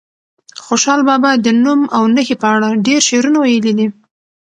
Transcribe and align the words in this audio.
خوشحال 0.65 1.01
بابا 1.09 1.31
د 1.45 1.47
نوم 1.63 1.81
او 1.95 2.03
نښې 2.15 2.35
په 2.41 2.47
اړه 2.55 2.69
ډېر 2.85 2.99
شعرونه 3.09 3.37
ویلي 3.39 3.73
دي. 3.77 3.87